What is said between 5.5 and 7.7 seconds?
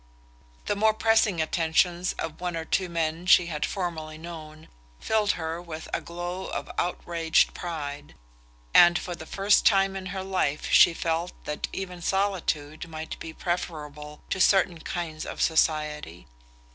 with a glow of outraged